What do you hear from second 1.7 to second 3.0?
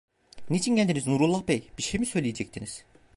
bir şey mi söyleyecektiniz?